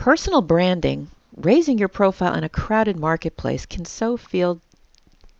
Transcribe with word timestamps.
Personal 0.00 0.40
branding, 0.40 1.10
raising 1.36 1.76
your 1.76 1.88
profile 1.88 2.32
in 2.32 2.42
a 2.42 2.48
crowded 2.48 2.98
marketplace, 2.98 3.66
can 3.66 3.84
so 3.84 4.16
feel 4.16 4.58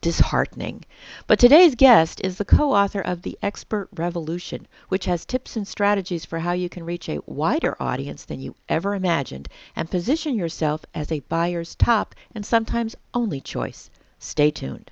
disheartening. 0.03 0.85
But 1.27 1.39
today's 1.39 1.75
guest 1.75 2.21
is 2.23 2.37
the 2.37 2.45
co 2.45 2.75
author 2.75 3.01
of 3.01 3.23
The 3.23 3.39
Expert 3.43 3.89
Revolution, 3.97 4.69
which 4.91 5.07
has 5.07 5.25
tips 5.25 5.57
and 5.57 5.67
strategies 5.67 6.27
for 6.27 6.41
how 6.41 6.53
you 6.53 6.69
can 6.69 6.85
reach 6.85 7.09
a 7.09 7.23
wider 7.25 7.75
audience 7.81 8.27
than 8.27 8.39
you 8.39 8.55
ever 8.69 8.95
imagined 8.95 9.49
and 9.75 9.91
position 9.91 10.35
yourself 10.35 10.85
as 10.93 11.11
a 11.11 11.21
buyer's 11.21 11.75
top 11.75 12.15
and 12.35 12.45
sometimes 12.45 12.95
only 13.15 13.41
choice. 13.41 13.89
Stay 14.19 14.51
tuned. 14.51 14.91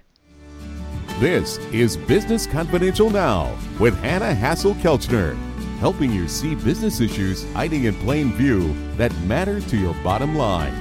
This 1.18 1.58
is 1.74 1.98
Business 1.98 2.46
Confidential 2.46 3.10
Now 3.10 3.54
with 3.78 4.00
Hannah 4.00 4.34
Hasl-Kelchner 4.34 5.47
helping 5.78 6.12
you 6.12 6.26
see 6.26 6.56
business 6.56 7.00
issues 7.00 7.44
hiding 7.52 7.84
in 7.84 7.94
plain 7.94 8.32
view 8.32 8.74
that 8.96 9.16
matter 9.20 9.60
to 9.60 9.76
your 9.76 9.94
bottom 10.02 10.34
line. 10.34 10.74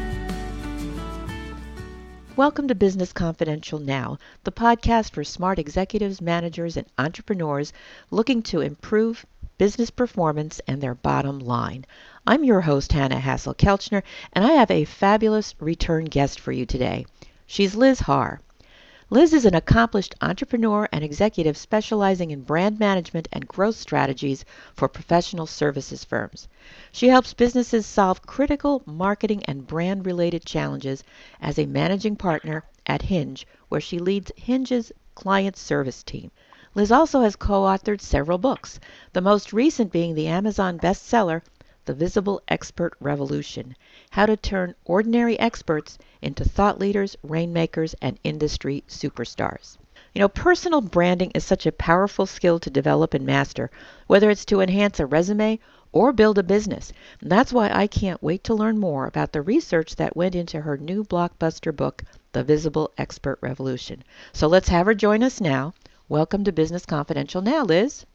Welcome 2.36 2.68
to 2.68 2.76
Business 2.76 3.14
Confidential 3.14 3.78
Now, 3.80 4.18
the 4.44 4.52
podcast 4.52 5.12
for 5.12 5.24
smart 5.24 5.60
executives, 5.60 6.20
managers, 6.20 6.78
and 6.78 6.88
entrepreneurs 6.98 7.74
looking 8.10 8.42
to 8.44 8.62
improve 8.62 9.24
business 9.60 9.92
performance 9.92 10.62
and 10.68 10.82
their 10.82 10.96
bottom 10.96 11.40
line. 11.40 11.86
I'm 12.26 12.44
your 12.44 12.62
host, 12.62 12.92
Hannah 12.92 13.20
Hasl-Kelchner, 13.20 14.02
and 14.34 14.46
I 14.46 14.54
have 14.54 14.72
a 14.72 14.86
fabulous 14.86 15.54
return 15.60 16.06
guest 16.06 16.40
for 16.40 16.52
you 16.52 16.66
today. 16.66 17.06
She's 17.46 17.76
Liz 17.76 18.00
Harr. 18.00 18.40
Liz 19.10 19.32
is 19.32 19.46
an 19.46 19.56
accomplished 19.56 20.16
entrepreneur 20.20 20.86
and 20.92 21.02
executive 21.02 21.56
specializing 21.56 22.30
in 22.30 22.42
brand 22.42 22.78
management 22.78 23.30
and 23.32 23.48
growth 23.48 23.78
strategies 23.78 24.44
for 24.76 24.90
professional 24.90 25.48
services 25.48 26.04
firms. 26.04 26.50
She 26.92 27.08
helps 27.08 27.34
businesses 27.34 27.86
solve 27.86 28.26
critical 28.26 28.84
marketing 28.86 29.46
and 29.46 29.66
brand 29.66 30.06
related 30.06 30.44
challenges 30.44 31.06
as 31.40 31.58
a 31.58 31.66
managing 31.68 32.18
partner 32.18 32.66
at 32.86 33.04
Hinge, 33.04 33.48
where 33.70 33.80
she 33.80 33.98
leads 33.98 34.34
Hinge's 34.36 34.92
client 35.16 35.56
service 35.56 36.04
team. 36.04 36.30
Liz 36.76 36.92
also 36.92 37.22
has 37.22 37.38
co 37.38 37.62
authored 37.62 38.02
several 38.02 38.38
books, 38.38 38.78
the 39.14 39.22
most 39.22 39.54
recent 39.54 39.90
being 39.90 40.16
the 40.16 40.28
Amazon 40.28 40.78
bestseller, 40.78 41.44
The 41.88 41.94
Visible 41.94 42.42
Expert 42.50 42.98
Revolution 43.00 43.74
How 44.10 44.26
to 44.26 44.36
Turn 44.36 44.76
Ordinary 44.84 45.40
Experts 45.40 45.98
into 46.22 46.44
thought 46.44 46.80
leaders, 46.80 47.16
rainmakers, 47.24 47.96
and 48.02 48.20
industry 48.26 48.84
superstars. 48.90 49.78
You 50.14 50.20
know, 50.20 50.28
personal 50.28 50.82
branding 50.82 51.32
is 51.34 51.46
such 51.46 51.66
a 51.66 51.72
powerful 51.72 52.26
skill 52.26 52.60
to 52.60 52.70
develop 52.70 53.14
and 53.14 53.26
master, 53.26 53.72
whether 54.06 54.30
it's 54.30 54.44
to 54.48 54.60
enhance 54.60 55.00
a 55.00 55.06
resume 55.06 55.62
or 55.94 56.12
build 56.12 56.38
a 56.38 56.44
business. 56.44 56.92
And 57.22 57.32
that's 57.32 57.54
why 57.54 57.72
I 57.72 57.88
can't 57.88 58.22
wait 58.22 58.44
to 58.44 58.54
learn 58.54 58.80
more 58.80 59.06
about 59.06 59.32
the 59.32 59.42
research 59.42 59.96
that 59.96 60.18
went 60.18 60.36
into 60.36 60.60
her 60.60 60.76
new 60.76 61.06
blockbuster 61.06 61.74
book, 61.74 62.04
The 62.34 62.44
Visible 62.44 62.92
Expert 62.98 63.40
Revolution. 63.40 64.04
So 64.34 64.48
let's 64.48 64.68
have 64.68 64.88
her 64.88 64.94
join 64.94 65.24
us 65.24 65.40
now. 65.40 65.74
Welcome 66.10 66.44
to 66.44 66.52
Business 66.52 66.86
Confidential 66.86 67.42
now, 67.42 67.64
Liz. 67.64 68.06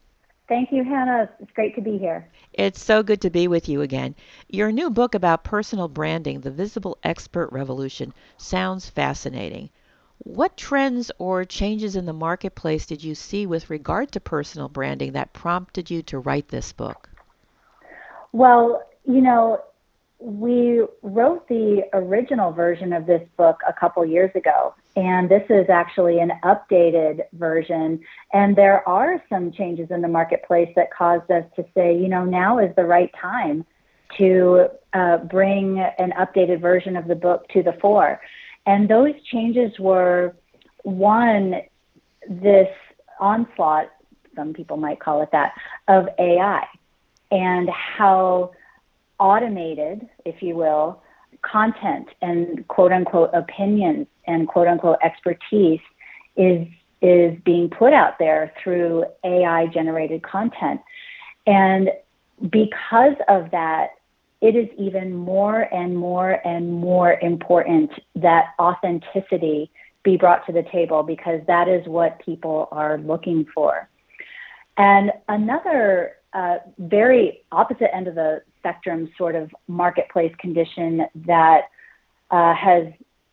Thank 0.53 0.70
you, 0.70 0.84
Hannah. 0.84 1.31
It's 1.41 1.50
great 1.53 1.75
to 1.77 1.81
be 1.81 1.97
here. 1.97 2.28
It's 2.53 2.84
so 2.84 3.03
good 3.03 3.22
to 3.22 3.31
be 3.31 3.48
with 3.48 3.70
you 3.70 3.81
again. 3.81 4.14
Your 4.50 4.70
new 4.70 4.91
book 4.91 5.14
about 5.14 5.44
personal 5.44 5.89
branding, 5.89 6.42
The 6.42 6.50
Visible 6.50 6.98
Expert 7.03 7.50
Revolution, 7.50 8.12
sounds 8.36 8.91
fascinating. 8.91 9.70
What 10.19 10.59
trends 10.59 11.11
or 11.19 11.47
changes 11.47 11.97
in 11.97 12.05
the 12.05 12.12
marketplace 12.12 12.84
did 12.84 13.03
you 13.03 13.14
see 13.14 13.47
with 13.47 13.70
regard 13.70 14.12
to 14.12 14.20
personal 14.20 14.69
branding 14.69 15.12
that 15.12 15.33
prompted 15.33 15.91
you 15.91 16.03
to 16.03 16.19
write 16.19 16.48
this 16.48 16.70
book? 16.70 17.09
Well, 18.33 18.83
you 19.06 19.22
know, 19.22 19.59
we 20.20 20.83
wrote 21.00 21.48
the 21.48 21.84
original 21.94 22.53
version 22.53 22.92
of 22.92 23.06
this 23.06 23.27
book 23.39 23.56
a 23.66 23.72
couple 23.72 24.05
years 24.05 24.33
ago, 24.34 24.75
and 24.95 25.29
this 25.29 25.45
is 25.48 25.71
actually 25.71 26.19
an 26.19 26.33
updated 26.45 27.23
version. 27.33 28.01
And 28.33 28.55
there 28.55 28.87
are 28.87 29.22
some 29.28 29.50
changes 29.53 29.91
in 29.91 30.03
the 30.03 30.09
marketplace 30.09 30.71
that 30.77 30.93
caused 30.93 31.31
us 31.31 31.44
to 31.56 31.65
say, 31.75 31.97
you 31.97 32.09
know, 32.09 32.25
now 32.25 32.59
is 32.59 32.75
the 32.77 32.84
right 32.84 33.11
time 33.21 33.65
to 34.19 34.69
uh, 34.93 35.19
bring 35.19 35.78
an 35.78 36.12
updated 36.19 36.61
version 36.61 36.97
of 36.97 37.09
the 37.09 37.15
book 37.15 37.49
to 37.49 37.62
the 37.62 37.72
fore. 37.81 38.21
And 38.66 38.89
those 38.89 39.15
changes 39.31 39.72
were 39.78 40.37
one, 40.83 41.62
this 42.28 42.69
onslaught, 43.19 43.91
some 44.34 44.53
people 44.53 44.77
might 44.77 45.00
call 45.00 45.22
it 45.22 45.31
that, 45.33 45.53
of 45.89 46.09
AI 46.19 46.66
and 47.31 47.69
how 47.71 48.53
automated, 49.19 50.09
if 50.25 50.43
you 50.43 50.55
will, 50.55 51.02
content 51.42 52.08
and 52.20 52.66
quote 52.69 52.92
unquote 52.92 53.30
opinions 53.32 54.06
and 54.26 54.48
quote 54.48 54.69
unquote 54.69 54.98
expertise 55.03 55.80
is 56.36 56.66
is 57.00 57.36
being 57.44 57.69
put 57.69 57.92
out 57.92 58.19
there 58.19 58.53
through 58.62 59.04
AI 59.25 59.66
generated 59.66 60.22
content. 60.22 60.80
And 61.47 61.91
because 62.48 63.16
of 63.28 63.50
that, 63.50 63.91
it 64.41 64.54
is 64.54 64.69
even 64.78 65.14
more 65.14 65.62
and 65.75 65.97
more 65.97 66.41
and 66.47 66.72
more 66.72 67.14
important 67.20 67.91
that 68.14 68.54
authenticity 68.59 69.70
be 70.04 70.16
brought 70.16 70.47
to 70.47 70.53
the 70.53 70.64
table 70.64 71.03
because 71.03 71.41
that 71.47 71.69
is 71.69 71.86
what 71.86 72.20
people 72.24 72.69
are 72.70 72.98
looking 72.98 73.47
for. 73.53 73.88
And 74.76 75.12
another 75.28 76.16
uh, 76.32 76.59
very 76.78 77.42
opposite 77.53 77.94
end 77.94 78.09
of 78.09 78.14
the 78.14 78.42
spectrum 78.62 79.11
sort 79.19 79.34
of 79.34 79.50
marketplace 79.67 80.33
condition 80.39 81.03
that 81.27 81.62
uh, 82.31 82.55
has 82.55 82.87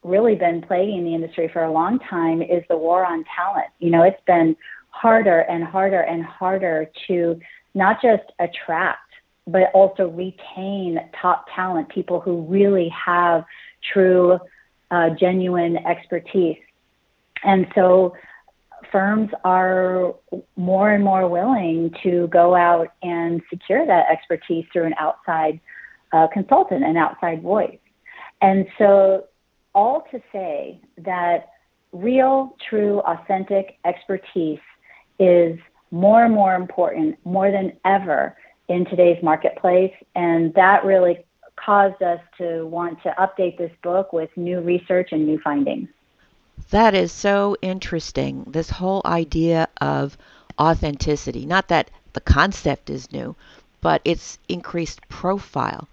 really 0.03 0.35
been 0.35 0.61
plaguing 0.61 1.03
the 1.03 1.13
industry 1.13 1.49
for 1.51 1.63
a 1.63 1.71
long 1.71 1.99
time 1.99 2.41
is 2.41 2.63
the 2.67 2.77
war 2.77 3.05
on 3.05 3.23
talent. 3.35 3.67
You 3.79 3.91
know, 3.91 4.03
it's 4.03 4.21
been 4.25 4.55
harder 4.89 5.41
and 5.41 5.63
harder 5.63 6.01
and 6.01 6.23
harder 6.23 6.89
to 7.07 7.39
not 7.75 8.01
just 8.01 8.23
attract, 8.39 9.11
but 9.45 9.71
also 9.73 10.09
retain 10.09 10.99
top 11.21 11.45
talent, 11.55 11.89
people 11.89 12.19
who 12.19 12.41
really 12.41 12.89
have 12.89 13.45
true, 13.93 14.39
uh, 14.89 15.09
genuine 15.11 15.77
expertise. 15.85 16.57
And 17.43 17.67
so 17.75 18.15
firms 18.91 19.29
are 19.43 20.13
more 20.55 20.91
and 20.91 21.03
more 21.03 21.27
willing 21.27 21.93
to 22.03 22.27
go 22.27 22.55
out 22.55 22.87
and 23.01 23.41
secure 23.49 23.85
that 23.85 24.05
expertise 24.09 24.65
through 24.71 24.85
an 24.85 24.95
outside 24.97 25.59
uh, 26.11 26.27
consultant, 26.31 26.83
an 26.83 26.97
outside 26.97 27.41
voice. 27.41 27.77
And 28.41 28.65
so, 28.77 29.25
all 29.75 30.05
to 30.11 30.21
say 30.31 30.81
that 30.97 31.49
real, 31.91 32.55
true, 32.69 32.99
authentic 33.01 33.77
expertise 33.85 34.59
is 35.19 35.59
more 35.91 36.23
and 36.23 36.33
more 36.33 36.55
important, 36.55 37.17
more 37.25 37.51
than 37.51 37.73
ever 37.85 38.35
in 38.67 38.85
today's 38.85 39.21
marketplace. 39.23 39.93
And 40.15 40.53
that 40.55 40.85
really 40.85 41.25
caused 41.55 42.01
us 42.01 42.19
to 42.37 42.65
want 42.65 43.01
to 43.03 43.13
update 43.19 43.57
this 43.57 43.71
book 43.83 44.13
with 44.13 44.29
new 44.35 44.61
research 44.61 45.09
and 45.11 45.25
new 45.25 45.39
findings. 45.43 45.89
That 46.71 46.93
is 46.93 47.11
so 47.11 47.55
interesting. 47.61 48.43
This 48.45 48.69
whole 48.69 49.01
idea 49.03 49.67
of 49.81 50.17
authenticity. 50.59 51.45
Not 51.45 51.67
that 51.69 51.89
the 52.13 52.21
concept 52.21 52.89
is 52.89 53.11
new, 53.11 53.35
but 53.81 54.01
it's 54.05 54.37
increased 54.47 55.07
profile. 55.09 55.87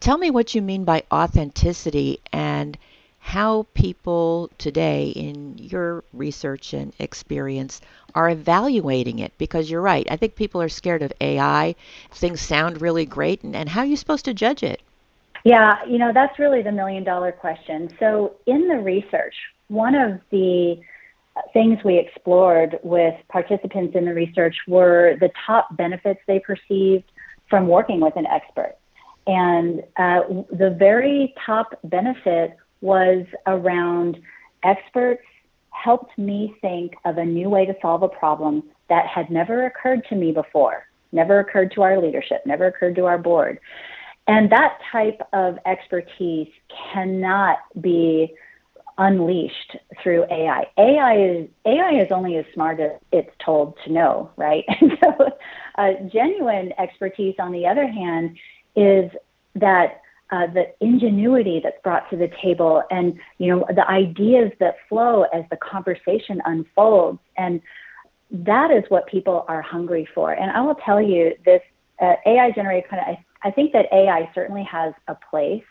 Tell 0.00 0.18
me 0.18 0.30
what 0.30 0.54
you 0.54 0.62
mean 0.62 0.84
by 0.84 1.04
authenticity 1.12 2.18
and 2.32 2.76
how 3.20 3.66
people 3.74 4.50
today, 4.58 5.08
in 5.08 5.58
your 5.58 6.04
research 6.12 6.72
and 6.72 6.92
experience, 6.98 7.80
are 8.14 8.30
evaluating 8.30 9.18
it. 9.18 9.32
Because 9.38 9.70
you're 9.70 9.80
right, 9.80 10.06
I 10.10 10.16
think 10.16 10.36
people 10.36 10.62
are 10.62 10.68
scared 10.68 11.02
of 11.02 11.12
AI. 11.20 11.74
Things 12.12 12.40
sound 12.40 12.80
really 12.80 13.04
great, 13.04 13.42
and, 13.42 13.54
and 13.54 13.68
how 13.68 13.80
are 13.80 13.86
you 13.86 13.96
supposed 13.96 14.24
to 14.26 14.34
judge 14.34 14.62
it? 14.62 14.80
Yeah, 15.44 15.84
you 15.86 15.98
know, 15.98 16.12
that's 16.12 16.38
really 16.38 16.62
the 16.62 16.72
million 16.72 17.04
dollar 17.04 17.32
question. 17.32 17.94
So, 17.98 18.34
in 18.46 18.68
the 18.68 18.78
research, 18.78 19.34
one 19.68 19.94
of 19.94 20.20
the 20.30 20.80
things 21.52 21.78
we 21.84 21.98
explored 21.98 22.78
with 22.82 23.14
participants 23.28 23.94
in 23.94 24.04
the 24.04 24.14
research 24.14 24.56
were 24.66 25.16
the 25.20 25.30
top 25.46 25.76
benefits 25.76 26.20
they 26.26 26.40
perceived 26.40 27.04
from 27.48 27.68
working 27.68 28.00
with 28.00 28.16
an 28.16 28.26
expert. 28.26 28.76
And 29.26 29.80
uh, 29.96 30.20
the 30.50 30.74
very 30.78 31.34
top 31.44 31.78
benefit 31.84 32.56
was 32.80 33.26
around 33.46 34.18
experts 34.62 35.22
helped 35.70 36.16
me 36.16 36.54
think 36.60 36.94
of 37.04 37.18
a 37.18 37.24
new 37.24 37.48
way 37.48 37.66
to 37.66 37.74
solve 37.82 38.02
a 38.02 38.08
problem 38.08 38.62
that 38.88 39.06
had 39.06 39.30
never 39.30 39.66
occurred 39.66 40.04
to 40.08 40.14
me 40.14 40.32
before, 40.32 40.86
never 41.12 41.40
occurred 41.40 41.72
to 41.72 41.82
our 41.82 42.00
leadership, 42.00 42.42
never 42.46 42.66
occurred 42.66 42.94
to 42.96 43.04
our 43.04 43.18
board. 43.18 43.58
And 44.28 44.50
that 44.50 44.78
type 44.90 45.20
of 45.32 45.58
expertise 45.66 46.48
cannot 46.92 47.58
be 47.80 48.34
unleashed 48.98 49.76
through 50.02 50.24
AI. 50.30 50.66
AI 50.78 51.16
is 51.18 51.48
AI 51.64 52.00
is 52.00 52.08
only 52.10 52.36
as 52.36 52.44
smart 52.54 52.80
as 52.80 52.92
it's 53.12 53.30
told 53.44 53.76
to 53.84 53.92
know, 53.92 54.30
right? 54.36 54.64
And 54.80 54.92
so, 55.02 55.30
uh, 55.76 55.92
genuine 56.12 56.72
expertise, 56.78 57.34
on 57.38 57.52
the 57.52 57.66
other 57.66 57.86
hand, 57.86 58.36
is 58.74 59.10
that 59.54 60.00
uh, 60.30 60.46
the 60.48 60.66
ingenuity 60.80 61.60
that's 61.62 61.80
brought 61.82 62.08
to 62.10 62.16
the 62.16 62.28
table 62.42 62.82
and 62.90 63.18
you 63.38 63.48
know 63.48 63.64
the 63.74 63.88
ideas 63.88 64.50
that 64.58 64.76
flow 64.88 65.22
as 65.32 65.44
the 65.50 65.56
conversation 65.56 66.42
unfolds 66.44 67.20
and 67.36 67.60
that 68.30 68.72
is 68.72 68.82
what 68.88 69.06
people 69.06 69.44
are 69.46 69.62
hungry 69.62 70.06
for 70.14 70.32
and 70.32 70.50
i 70.50 70.60
will 70.60 70.74
tell 70.74 71.00
you 71.00 71.32
this 71.44 71.60
uh, 72.02 72.14
ai 72.26 72.50
generated 72.50 72.90
content 72.90 73.18
I, 73.42 73.48
I 73.48 73.50
think 73.52 73.72
that 73.72 73.86
ai 73.92 74.28
certainly 74.34 74.64
has 74.64 74.94
a 75.06 75.16
place 75.30 75.62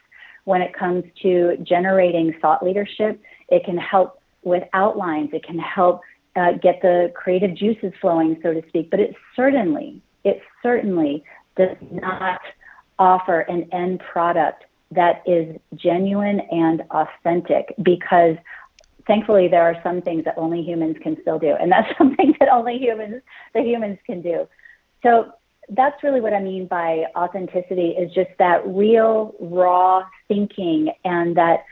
when 0.46 0.62
it 0.62 0.74
comes 0.74 1.04
to 1.22 1.58
generating 1.64 2.34
thought 2.42 2.64
leadership 2.64 3.22
it 3.50 3.64
can 3.64 3.78
help 3.78 4.20
with 4.44 4.64
outlines. 4.74 5.32
It 5.34 5.44
can 5.44 5.60
help 5.60 6.02
uh, 6.36 6.54
get 6.54 6.82
the 6.82 7.12
creative 7.16 7.56
juices 7.56 7.92
flowing 8.00 8.40
so 8.42 8.54
to 8.54 8.66
speak. 8.70 8.90
But 8.90 9.00
it 9.00 9.16
certainly 9.36 10.02
it 10.24 10.42
certainly 10.64 11.24
does 11.56 11.76
not 11.92 12.42
offer 12.98 13.42
an 13.42 13.68
end 13.72 14.00
product 14.00 14.64
that 14.92 15.22
is 15.26 15.56
genuine 15.76 16.40
and 16.52 16.84
authentic 16.92 17.74
because 17.84 18.38
thankfully 19.06 19.48
there 19.48 19.64
are 19.64 19.80
some 19.84 20.02
things 20.02 20.24
that 20.26 20.36
only 20.38 20.64
humans 20.64 20.96
can 21.02 21.18
still 21.22 21.38
do. 21.38 21.56
And 21.60 21.72
that's 21.72 21.90
something 21.98 22.36
that 22.40 22.50
only 22.50 22.78
humans 22.78 23.22
the 23.54 23.62
humans 23.62 24.00
can 24.06 24.22
do. 24.22 24.48
So 25.04 25.32
that's 25.70 26.04
really 26.04 26.22
what 26.22 26.34
i 26.34 26.40
mean 26.40 26.68
by 26.68 27.06
authenticity 27.16 27.90
is 27.90 28.14
just 28.14 28.30
that 28.40 28.66
real 28.68 29.34
raw 29.40 30.04
thinking 30.28 30.92
and 31.04 31.36
that 31.36 31.66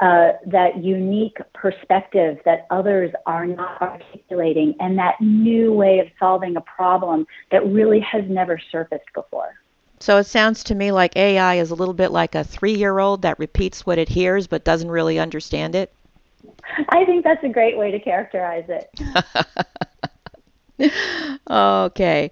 uh, 0.00 0.32
that 0.46 0.82
unique 0.82 1.36
perspective 1.52 2.38
that 2.46 2.66
others 2.70 3.12
are 3.26 3.44
not 3.44 3.82
articulating 3.82 4.74
and 4.80 4.96
that 4.96 5.20
new 5.20 5.74
way 5.74 5.98
of 5.98 6.06
solving 6.18 6.56
a 6.56 6.60
problem 6.62 7.26
that 7.50 7.62
really 7.66 8.00
has 8.00 8.24
never 8.26 8.58
surfaced 8.72 9.12
before 9.14 9.52
so 10.00 10.16
it 10.16 10.24
sounds 10.24 10.64
to 10.64 10.74
me 10.74 10.92
like 10.92 11.14
AI 11.14 11.56
is 11.56 11.70
a 11.70 11.74
little 11.74 11.92
bit 11.92 12.10
like 12.10 12.34
a 12.34 12.42
three 12.42 12.74
year 12.74 12.98
old 12.98 13.22
that 13.22 13.38
repeats 13.38 13.84
what 13.84 13.98
it 13.98 14.08
hears 14.08 14.46
but 14.46 14.64
doesn't 14.64 14.90
really 14.90 15.18
understand 15.18 15.74
it. 15.74 15.92
I 16.88 17.04
think 17.04 17.22
that's 17.22 17.44
a 17.44 17.48
great 17.48 17.76
way 17.76 17.90
to 17.90 18.00
characterize 18.00 18.64
it. 18.68 18.90
okay. 21.50 22.30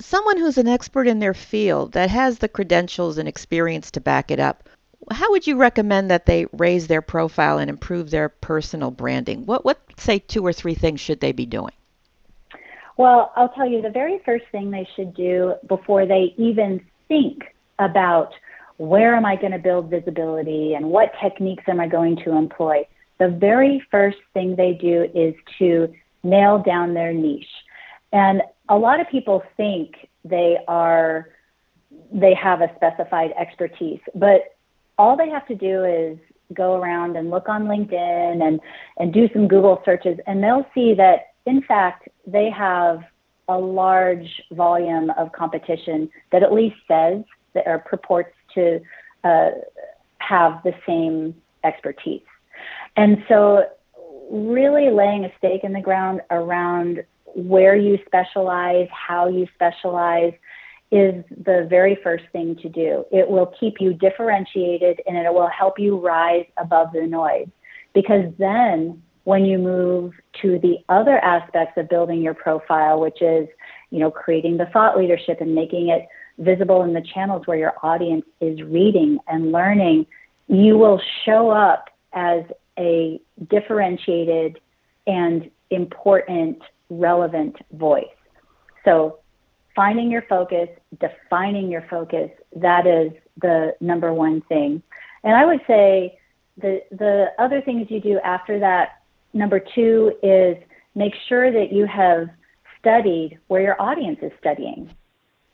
Someone 0.00 0.38
who's 0.38 0.58
an 0.58 0.68
expert 0.68 1.06
in 1.06 1.18
their 1.18 1.34
field 1.34 1.92
that 1.92 2.10
has 2.10 2.38
the 2.38 2.48
credentials 2.48 3.18
and 3.18 3.28
experience 3.28 3.90
to 3.92 4.00
back 4.00 4.30
it 4.30 4.38
up, 4.38 4.68
how 5.10 5.30
would 5.30 5.46
you 5.46 5.56
recommend 5.56 6.10
that 6.10 6.26
they 6.26 6.46
raise 6.52 6.86
their 6.86 7.02
profile 7.02 7.58
and 7.58 7.70
improve 7.70 8.10
their 8.10 8.28
personal 8.28 8.90
branding? 8.90 9.46
What, 9.46 9.64
what 9.64 9.80
say, 9.96 10.18
two 10.18 10.44
or 10.44 10.52
three 10.52 10.74
things 10.74 11.00
should 11.00 11.20
they 11.20 11.32
be 11.32 11.46
doing? 11.46 11.72
Well, 12.96 13.32
I'll 13.36 13.50
tell 13.50 13.68
you 13.68 13.82
the 13.82 13.90
very 13.90 14.20
first 14.24 14.46
thing 14.52 14.70
they 14.70 14.88
should 14.96 15.14
do 15.14 15.54
before 15.68 16.06
they 16.06 16.34
even 16.36 16.84
think 17.08 17.54
about 17.78 18.32
where 18.78 19.14
am 19.14 19.24
I 19.24 19.36
going 19.36 19.52
to 19.52 19.58
build 19.58 19.90
visibility 19.90 20.74
and 20.74 20.90
what 20.90 21.12
techniques 21.22 21.64
am 21.68 21.80
I 21.80 21.88
going 21.88 22.16
to 22.24 22.32
employ, 22.32 22.86
the 23.18 23.28
very 23.28 23.82
first 23.90 24.18
thing 24.34 24.56
they 24.56 24.72
do 24.72 25.08
is 25.14 25.34
to 25.58 25.92
nail 26.22 26.58
down 26.58 26.94
their 26.94 27.12
niche. 27.12 27.46
And 28.12 28.42
a 28.68 28.76
lot 28.76 29.00
of 29.00 29.08
people 29.08 29.42
think 29.56 30.08
they 30.24 30.58
are 30.68 31.30
they 32.12 32.34
have 32.34 32.60
a 32.60 32.70
specified 32.76 33.32
expertise, 33.38 34.00
but 34.14 34.56
all 34.98 35.16
they 35.16 35.28
have 35.28 35.46
to 35.46 35.54
do 35.54 35.84
is 35.84 36.18
go 36.52 36.76
around 36.76 37.16
and 37.16 37.30
look 37.30 37.48
on 37.48 37.64
LinkedIn 37.64 38.46
and 38.46 38.60
and 38.98 39.12
do 39.12 39.28
some 39.32 39.48
Google 39.48 39.82
searches 39.84 40.18
and 40.26 40.42
they'll 40.42 40.66
see 40.74 40.94
that 40.94 41.32
in 41.46 41.62
fact, 41.62 42.08
they 42.26 42.50
have 42.50 43.02
a 43.48 43.56
large 43.56 44.42
volume 44.52 45.10
of 45.10 45.30
competition 45.32 46.10
that 46.32 46.42
at 46.42 46.52
least 46.52 46.76
says 46.88 47.22
that 47.54 47.64
or 47.66 47.78
purports 47.78 48.34
to 48.54 48.80
uh, 49.22 49.50
have 50.18 50.60
the 50.64 50.72
same 50.84 51.34
expertise. 51.64 52.22
And 52.96 53.18
so, 53.28 53.64
really 54.30 54.90
laying 54.90 55.24
a 55.24 55.32
stake 55.38 55.62
in 55.62 55.72
the 55.72 55.80
ground 55.80 56.20
around 56.30 57.04
where 57.36 57.76
you 57.76 57.98
specialize, 58.06 58.88
how 58.90 59.28
you 59.28 59.46
specialize, 59.54 60.32
is 60.90 61.22
the 61.30 61.66
very 61.68 61.98
first 62.02 62.24
thing 62.32 62.56
to 62.56 62.68
do. 62.68 63.04
It 63.12 63.28
will 63.28 63.52
keep 63.60 63.74
you 63.80 63.92
differentiated 63.92 65.00
and 65.06 65.16
it 65.16 65.32
will 65.32 65.48
help 65.48 65.78
you 65.78 65.98
rise 65.98 66.46
above 66.56 66.92
the 66.92 67.06
noise 67.06 67.48
because 67.92 68.32
then 68.38 69.02
when 69.24 69.44
you 69.44 69.58
move 69.58 70.12
to 70.40 70.58
the 70.60 70.78
other 70.88 71.18
aspects 71.18 71.76
of 71.76 71.88
building 71.88 72.22
your 72.22 72.34
profile, 72.34 73.00
which 73.00 73.20
is, 73.20 73.48
you 73.90 73.98
know, 73.98 74.10
creating 74.10 74.56
the 74.56 74.66
thought 74.66 74.96
leadership 74.96 75.40
and 75.40 75.54
making 75.54 75.88
it 75.88 76.06
visible 76.38 76.82
in 76.82 76.92
the 76.92 77.02
channels 77.02 77.46
where 77.46 77.58
your 77.58 77.74
audience 77.82 78.24
is 78.40 78.62
reading 78.62 79.18
and 79.26 79.50
learning, 79.50 80.06
you 80.48 80.78
will 80.78 81.00
show 81.24 81.50
up 81.50 81.90
as 82.12 82.44
a 82.78 83.20
differentiated 83.50 84.60
and 85.06 85.50
important, 85.70 86.62
relevant 86.90 87.56
voice. 87.72 88.04
So, 88.84 89.18
finding 89.74 90.10
your 90.10 90.22
focus, 90.22 90.68
defining 91.00 91.70
your 91.70 91.86
focus, 91.90 92.30
that 92.54 92.86
is 92.86 93.12
the 93.42 93.74
number 93.80 94.12
one 94.14 94.40
thing. 94.42 94.82
And 95.22 95.34
I 95.34 95.44
would 95.44 95.60
say 95.66 96.18
the 96.56 96.82
the 96.90 97.32
other 97.38 97.60
things 97.60 97.90
you 97.90 98.00
do 98.00 98.18
after 98.20 98.58
that 98.60 99.02
Number 99.36 99.60
two 99.60 100.12
is 100.22 100.56
make 100.94 101.12
sure 101.28 101.52
that 101.52 101.70
you 101.70 101.86
have 101.86 102.30
studied 102.80 103.38
where 103.48 103.60
your 103.60 103.80
audience 103.80 104.18
is 104.22 104.32
studying. 104.40 104.90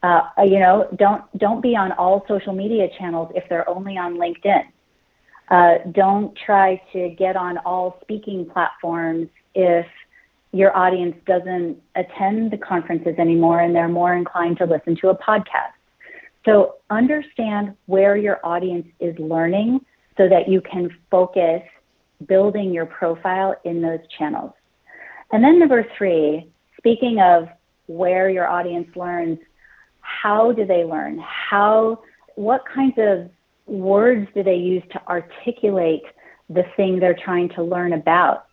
Uh, 0.04 0.22
you 0.38 0.60
know, 0.60 0.88
don't 0.96 1.24
don't 1.36 1.60
be 1.60 1.74
on 1.74 1.90
all 1.92 2.24
social 2.28 2.52
media 2.52 2.88
channels 2.96 3.32
if 3.34 3.48
they're 3.48 3.68
only 3.68 3.98
on 3.98 4.14
LinkedIn. 4.14 4.64
Uh, 5.48 5.78
don't 5.90 6.36
try 6.46 6.80
to 6.92 7.10
get 7.18 7.36
on 7.36 7.58
all 7.58 7.98
speaking 8.02 8.48
platforms 8.48 9.28
if 9.54 9.86
your 10.52 10.76
audience 10.76 11.16
doesn't 11.26 11.78
attend 11.96 12.50
the 12.50 12.58
conferences 12.58 13.14
anymore 13.18 13.60
and 13.60 13.74
they're 13.74 13.88
more 13.88 14.14
inclined 14.14 14.58
to 14.58 14.66
listen 14.66 14.96
to 14.96 15.08
a 15.08 15.16
podcast. 15.16 15.72
So 16.44 16.76
understand 16.90 17.74
where 17.86 18.16
your 18.16 18.38
audience 18.44 18.86
is 19.00 19.18
learning 19.18 19.80
so 20.16 20.28
that 20.28 20.48
you 20.48 20.60
can 20.60 20.90
focus 21.10 21.62
building 22.26 22.72
your 22.72 22.86
profile 22.86 23.56
in 23.64 23.80
those 23.80 24.00
channels. 24.18 24.52
And 25.32 25.42
then 25.42 25.58
number 25.58 25.86
three, 25.96 26.50
speaking 26.76 27.20
of 27.20 27.48
where 27.86 28.28
your 28.28 28.46
audience 28.46 28.88
learns, 28.94 29.38
how 30.00 30.52
do 30.52 30.66
they 30.66 30.84
learn? 30.84 31.18
How, 31.18 32.00
what 32.34 32.62
kinds 32.72 32.94
of 32.98 33.30
words 33.66 34.28
do 34.34 34.42
they 34.42 34.56
use 34.56 34.82
to 34.92 35.00
articulate 35.08 36.02
the 36.50 36.64
thing 36.76 36.98
they're 36.98 37.16
trying 37.24 37.48
to 37.50 37.62
learn 37.62 37.94
about? 37.94 38.46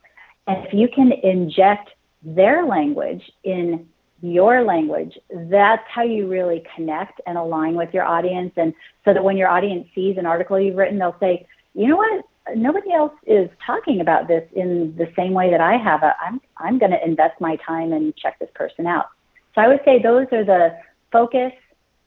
And 0.49 0.65
if 0.65 0.73
you 0.73 0.87
can 0.93 1.11
inject 1.11 1.91
their 2.23 2.65
language 2.65 3.21
in 3.43 3.87
your 4.21 4.63
language, 4.63 5.17
that's 5.31 5.83
how 5.87 6.03
you 6.03 6.27
really 6.27 6.63
connect 6.75 7.21
and 7.25 7.37
align 7.37 7.75
with 7.75 7.93
your 7.93 8.03
audience. 8.03 8.51
And 8.57 8.73
so 9.05 9.13
that 9.13 9.23
when 9.23 9.37
your 9.37 9.47
audience 9.47 9.87
sees 9.95 10.17
an 10.17 10.25
article 10.25 10.59
you've 10.59 10.75
written, 10.75 10.97
they'll 10.97 11.15
say, 11.19 11.45
you 11.73 11.87
know 11.87 11.97
what? 11.97 12.25
nobody 12.55 12.91
else 12.91 13.13
is 13.27 13.47
talking 13.63 14.01
about 14.01 14.27
this 14.27 14.43
in 14.55 14.95
the 14.97 15.07
same 15.15 15.33
way 15.33 15.51
that 15.51 15.61
I 15.61 15.77
have. 15.77 16.01
I'm 16.03 16.41
I'm 16.57 16.79
going 16.79 16.91
to 16.91 17.03
invest 17.05 17.39
my 17.39 17.57
time 17.57 17.93
and 17.93 18.15
check 18.15 18.39
this 18.39 18.49
person 18.55 18.87
out. 18.87 19.05
So 19.53 19.61
I 19.61 19.67
would 19.67 19.81
say 19.85 20.01
those 20.01 20.25
are 20.31 20.43
the 20.43 20.77
focus, 21.11 21.51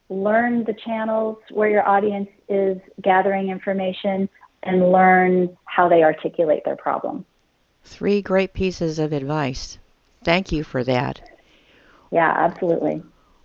learn 0.09 0.65
the 0.65 0.75
channels 0.85 1.39
where 1.51 1.69
your 1.69 1.87
audience 1.87 2.29
is 2.49 2.79
gathering 3.03 3.51
information, 3.51 4.29
and 4.65 4.91
learn 4.91 5.57
how 5.65 5.89
they 5.89 6.03
articulate 6.03 6.63
their 6.65 6.77
problem. 6.77 7.25
Three 7.85 8.23
great 8.23 8.53
pieces 8.53 8.99
of 8.99 9.13
advice. 9.13 9.79
Thank 10.25 10.53
you 10.53 10.65
for 10.65 10.85
that. 10.85 11.21
Yeah, 12.11 12.33
absolutely. 12.37 13.03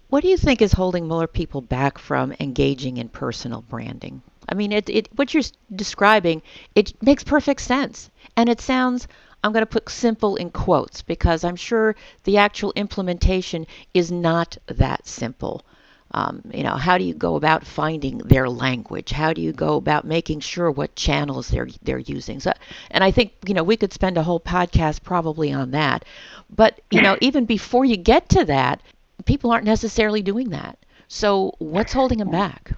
What 0.09 0.21
do 0.21 0.29
you 0.29 0.37
think 0.37 0.61
is 0.61 0.73
holding 0.73 1.07
more 1.07 1.27
people 1.27 1.61
back 1.61 1.97
from 1.97 2.33
engaging 2.39 2.97
in 2.97 3.09
personal 3.09 3.61
branding? 3.61 4.21
I 4.47 4.53
mean, 4.53 4.71
it, 4.71 4.89
it 4.89 5.09
what 5.15 5.33
you're 5.33 5.43
describing, 5.75 6.41
it 6.75 6.93
makes 7.01 7.23
perfect 7.23 7.61
sense. 7.61 8.09
And 8.37 8.47
it 8.47 8.61
sounds, 8.61 9.07
I'm 9.43 9.51
going 9.51 9.63
to 9.63 9.65
put 9.65 9.89
simple 9.89 10.35
in 10.35 10.51
quotes 10.51 11.01
because 11.01 11.43
I'm 11.43 11.55
sure 11.55 11.95
the 12.23 12.37
actual 12.37 12.71
implementation 12.75 13.67
is 13.93 14.11
not 14.11 14.57
that 14.67 15.07
simple. 15.07 15.63
Um, 16.11 16.41
you 16.53 16.63
know, 16.63 16.75
how 16.75 16.97
do 16.97 17.03
you 17.03 17.13
go 17.13 17.35
about 17.35 17.65
finding 17.65 18.19
their 18.19 18.49
language? 18.49 19.11
How 19.11 19.33
do 19.33 19.41
you 19.41 19.51
go 19.51 19.75
about 19.75 20.05
making 20.05 20.39
sure 20.39 20.71
what 20.71 20.95
channels 20.95 21.49
they're 21.49 21.67
they're 21.81 21.99
using? 21.99 22.39
So, 22.39 22.53
and 22.91 23.03
I 23.03 23.11
think 23.11 23.33
you 23.45 23.53
know 23.53 23.63
we 23.63 23.77
could 23.77 23.93
spend 23.93 24.17
a 24.17 24.23
whole 24.23 24.39
podcast 24.39 25.03
probably 25.03 25.51
on 25.51 25.71
that. 25.71 26.05
But 26.49 26.79
you 26.91 27.01
know, 27.01 27.17
even 27.21 27.45
before 27.45 27.85
you 27.85 27.97
get 27.97 28.29
to 28.29 28.45
that, 28.45 28.81
people 29.25 29.51
aren't 29.51 29.65
necessarily 29.65 30.21
doing 30.21 30.49
that. 30.49 30.77
So, 31.07 31.53
what's 31.59 31.93
holding 31.93 32.19
them 32.19 32.31
back? 32.31 32.71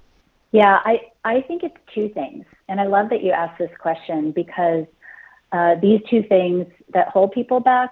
Yeah, 0.51 0.79
I, 0.83 1.01
I 1.23 1.41
think 1.41 1.63
it's 1.63 1.77
two 1.93 2.09
things. 2.09 2.45
And 2.67 2.79
I 2.79 2.87
love 2.87 3.09
that 3.09 3.23
you 3.23 3.31
asked 3.31 3.59
this 3.59 3.71
question 3.79 4.31
because 4.31 4.85
uh, 5.51 5.75
these 5.81 6.01
two 6.09 6.23
things 6.23 6.65
that 6.93 7.09
hold 7.09 7.31
people 7.31 7.59
back 7.59 7.91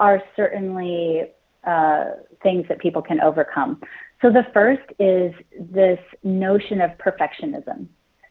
are 0.00 0.22
certainly 0.36 1.24
uh, 1.64 2.04
things 2.42 2.66
that 2.68 2.78
people 2.78 3.02
can 3.02 3.20
overcome. 3.20 3.80
So 4.24 4.30
the 4.30 4.46
first 4.54 4.80
is 4.98 5.34
this 5.70 5.98
notion 6.22 6.80
of 6.80 6.92
perfectionism. 6.92 7.86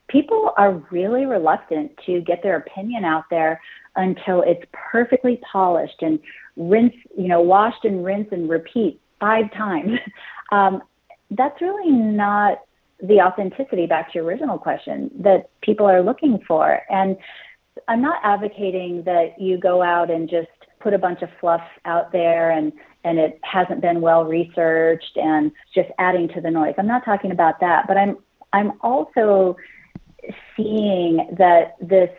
people 0.10 0.52
are 0.58 0.84
really 0.92 1.26
reluctant 1.26 1.92
to 2.08 2.22
get 2.22 2.42
their 2.42 2.58
opinion 2.58 3.06
out 3.06 3.26
there 3.30 3.62
until 3.96 4.42
it's 4.42 4.64
perfectly 4.92 5.40
polished 5.52 6.02
and 6.02 6.20
rinse, 6.58 6.96
you 7.16 7.28
know, 7.28 7.42
washed 7.42 7.86
and 7.86 8.04
rinse 8.04 8.28
and 8.32 8.50
repeat 8.50 9.00
five 9.20 9.52
times. 9.54 9.92
Um, 10.52 10.84
that's 11.32 11.60
really 11.62 11.90
not 11.90 12.60
the 13.02 13.20
authenticity 13.22 13.88
back 13.88 14.12
to 14.12 14.20
your 14.20 14.26
original 14.26 14.60
question 14.60 15.10
that 15.22 15.50
people 15.62 15.88
are 15.88 16.04
looking 16.04 16.38
for. 16.48 16.82
And 16.92 17.18
I'm 17.88 18.04
not 18.04 18.20
advocating 18.24 19.02
that 19.06 19.42
you 19.42 19.58
go 19.58 19.82
out 19.82 20.12
and 20.12 20.30
just 20.30 20.50
put 20.84 20.94
a 20.94 21.00
bunch 21.00 21.22
of 21.22 21.30
fluff 21.40 21.64
out 21.86 22.12
there 22.12 22.52
and 22.52 22.74
and 23.06 23.18
it 23.18 23.40
hasn't 23.44 23.82
been 23.82 24.02
well 24.02 24.24
researched 24.24 25.18
and 25.18 25.52
just 25.74 25.90
adding 26.00 26.28
to 26.30 26.42
the 26.42 26.52
noise. 26.52 26.74
I'm 26.78 26.88
not 26.88 27.04
talking 27.04 27.32
about 27.32 27.60
that, 27.62 27.88
but 27.88 27.98
I'm 27.98 28.18
I'm 28.52 28.74
also 28.82 29.56
seeing 30.56 31.28
that 31.38 31.76
this 31.82 32.10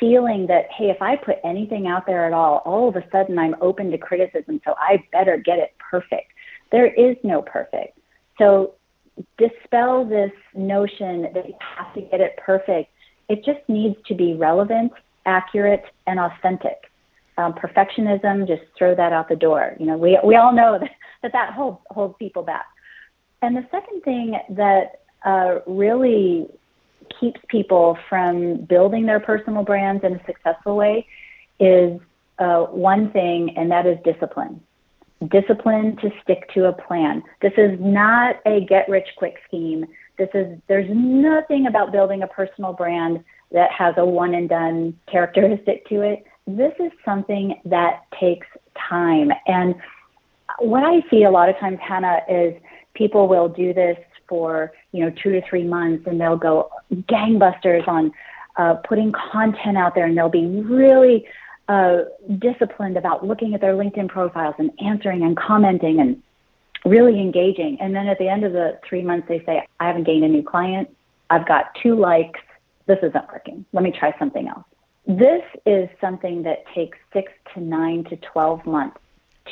feeling 0.00 0.46
that 0.48 0.66
hey, 0.76 0.90
if 0.90 1.00
I 1.00 1.16
put 1.16 1.36
anything 1.44 1.86
out 1.86 2.06
there 2.06 2.26
at 2.26 2.32
all, 2.32 2.62
all 2.64 2.88
of 2.88 2.96
a 2.96 3.04
sudden 3.10 3.38
I'm 3.38 3.54
open 3.60 3.90
to 3.90 3.98
criticism, 3.98 4.60
so 4.64 4.74
I 4.78 5.02
better 5.12 5.36
get 5.36 5.58
it 5.58 5.74
perfect. 5.78 6.32
There 6.72 6.92
is 6.92 7.16
no 7.22 7.42
perfect. 7.42 7.98
So 8.38 8.74
dispel 9.38 10.04
this 10.04 10.32
notion 10.54 11.22
that 11.34 11.46
you 11.46 11.54
have 11.76 11.94
to 11.94 12.02
get 12.02 12.20
it 12.20 12.36
perfect. 12.36 12.90
It 13.28 13.44
just 13.44 13.60
needs 13.68 13.96
to 14.06 14.14
be 14.14 14.34
relevant, 14.34 14.92
accurate, 15.24 15.84
and 16.06 16.20
authentic. 16.20 16.90
Um, 17.38 17.52
perfectionism, 17.52 18.46
just 18.46 18.62
throw 18.78 18.94
that 18.94 19.12
out 19.12 19.28
the 19.28 19.36
door. 19.36 19.76
You 19.78 19.86
know, 19.86 19.96
we 19.98 20.18
we 20.24 20.36
all 20.36 20.54
know 20.54 20.78
that 21.22 21.32
that, 21.32 21.52
holds 21.52 21.78
holds 21.90 22.14
people 22.18 22.42
back. 22.42 22.66
And 23.42 23.54
the 23.54 23.66
second 23.70 24.02
thing 24.02 24.38
that 24.50 25.02
uh, 25.24 25.58
really 25.66 26.48
keeps 27.20 27.40
people 27.48 27.98
from 28.08 28.64
building 28.64 29.06
their 29.06 29.20
personal 29.20 29.62
brands 29.64 30.02
in 30.02 30.14
a 30.14 30.24
successful 30.24 30.76
way 30.76 31.06
is 31.60 32.00
uh, 32.38 32.64
one 32.64 33.10
thing, 33.12 33.54
and 33.56 33.70
that 33.70 33.86
is 33.86 33.98
discipline 34.04 34.60
discipline 35.30 35.96
to 35.96 36.10
stick 36.22 36.48
to 36.54 36.66
a 36.66 36.72
plan. 36.72 37.22
This 37.40 37.52
is 37.56 37.78
not 37.80 38.36
a 38.44 38.64
get 38.66 38.88
rich 38.88 39.08
quick 39.16 39.36
scheme. 39.46 39.86
This 40.18 40.28
is 40.34 40.58
there's 40.68 40.88
nothing 40.90 41.66
about 41.66 41.92
building 41.92 42.22
a 42.22 42.26
personal 42.26 42.72
brand 42.72 43.24
that 43.52 43.70
has 43.72 43.94
a 43.96 44.04
one 44.04 44.34
and 44.34 44.48
done 44.48 44.98
characteristic 45.10 45.88
to 45.88 46.02
it. 46.02 46.24
This 46.46 46.72
is 46.78 46.92
something 47.04 47.60
that 47.64 48.04
takes 48.18 48.46
time. 48.88 49.32
And 49.46 49.74
what 50.58 50.84
I 50.84 51.02
see 51.10 51.24
a 51.24 51.30
lot 51.30 51.48
of 51.48 51.56
times, 51.58 51.78
Hannah, 51.80 52.20
is 52.28 52.54
people 52.94 53.28
will 53.28 53.48
do 53.48 53.74
this 53.74 53.98
for 54.28 54.72
you 54.92 55.04
know 55.04 55.12
two 55.22 55.32
to 55.32 55.42
three 55.48 55.64
months, 55.64 56.06
and 56.06 56.20
they'll 56.20 56.36
go 56.36 56.70
gangbusters 56.92 57.86
on 57.88 58.12
uh, 58.56 58.74
putting 58.88 59.12
content 59.12 59.76
out 59.76 59.94
there, 59.94 60.06
and 60.06 60.16
they'll 60.16 60.28
be 60.28 60.46
really 60.46 61.26
uh, 61.68 62.02
disciplined 62.38 62.96
about 62.96 63.26
looking 63.26 63.54
at 63.54 63.60
their 63.60 63.74
LinkedIn 63.74 64.08
profiles 64.08 64.54
and 64.58 64.70
answering 64.84 65.22
and 65.22 65.36
commenting 65.36 66.00
and 66.00 66.22
really 66.84 67.20
engaging. 67.20 67.76
And 67.80 67.94
then 67.94 68.06
at 68.06 68.18
the 68.18 68.28
end 68.28 68.44
of 68.44 68.52
the 68.52 68.78
three 68.88 69.02
months, 69.02 69.26
they 69.28 69.42
say, 69.44 69.66
I 69.80 69.86
haven't 69.86 70.04
gained 70.04 70.24
a 70.24 70.28
new 70.28 70.42
client. 70.42 70.88
I've 71.28 71.46
got 71.46 71.74
two 71.82 71.96
likes. 71.96 72.38
This 72.86 72.98
isn't 73.02 73.28
working. 73.32 73.64
Let 73.72 73.82
me 73.82 73.90
try 73.90 74.16
something 74.18 74.46
else. 74.46 74.64
This 75.06 75.42
is 75.64 75.88
something 76.00 76.42
that 76.42 76.64
takes 76.74 76.98
six 77.12 77.32
to 77.54 77.60
nine 77.60 78.04
to 78.04 78.16
12 78.16 78.66
months 78.66 78.98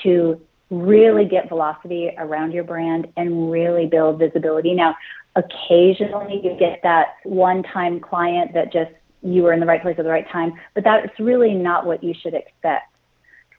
to 0.03 0.41
really 0.71 1.23
mm-hmm. 1.23 1.31
get 1.31 1.49
velocity 1.49 2.11
around 2.19 2.53
your 2.53 2.65
brand 2.65 3.07
and 3.17 3.51
really 3.51 3.87
build 3.87 4.19
visibility. 4.19 4.75
Now, 4.75 4.97
occasionally 5.37 6.41
you 6.43 6.57
get 6.59 6.81
that 6.83 7.17
one 7.25 7.63
time 7.63 8.01
client 8.01 8.53
that 8.55 8.73
just 8.73 8.91
you 9.23 9.43
were 9.43 9.53
in 9.53 9.61
the 9.61 9.67
right 9.67 9.81
place 9.81 9.97
at 9.99 10.05
the 10.05 10.11
right 10.11 10.29
time, 10.31 10.53
but 10.75 10.85
that's 10.85 11.09
really 11.19 11.55
not 11.55 11.87
what 11.87 12.05
you 12.05 12.15
should 12.21 12.35
expect. 12.35 12.93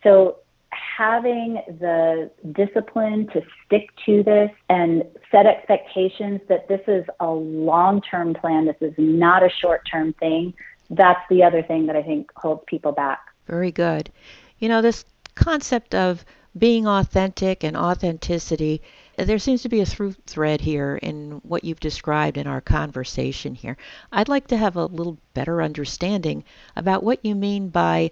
So 0.04 0.38
having 0.70 1.62
the 1.80 2.30
discipline 2.52 3.28
to 3.34 3.42
stick 3.66 3.90
to 4.06 4.24
this 4.24 4.52
and 4.70 5.04
set 5.32 5.46
expectations 5.46 6.42
that 6.50 6.68
this 6.68 6.82
is 6.88 7.06
a 7.20 7.30
long-term 7.30 8.36
plan, 8.36 8.66
this 8.66 8.76
is 8.82 8.94
not 8.98 9.44
a 9.44 9.50
short-term 9.62 10.14
thing, 10.14 10.54
that's 10.90 11.22
the 11.30 11.44
other 11.44 11.62
thing 11.62 11.88
that 11.88 11.96
I 11.96 12.04
think 12.04 12.32
holds 12.36 12.64
people 12.68 12.92
back. 12.92 13.20
Very 13.48 13.72
good. 13.72 14.12
You 14.60 14.70
know, 14.70 14.82
this 14.82 15.06
concept 15.36 15.94
of 15.94 16.26
being 16.58 16.88
authentic 16.88 17.64
and 17.64 17.76
authenticity 17.76 18.82
there 19.18 19.40
seems 19.40 19.62
to 19.62 19.70
be 19.70 19.80
a 19.80 19.86
through 19.86 20.12
thread 20.26 20.60
here 20.60 20.98
in 20.98 21.40
what 21.44 21.64
you've 21.64 21.80
described 21.80 22.36
in 22.38 22.48
our 22.48 22.60
conversation 22.60 23.56
here. 23.56 23.78
I'd 24.12 24.28
like 24.28 24.48
to 24.48 24.58
have 24.58 24.76
a 24.76 24.86
little 24.86 25.18
better 25.34 25.62
understanding 25.62 26.44
about 26.76 27.04
what 27.04 27.24
you 27.24 27.34
mean 27.34 27.70
by 27.70 28.12